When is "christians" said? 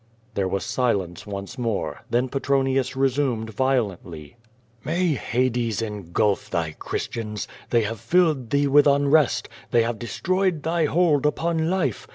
6.71-7.47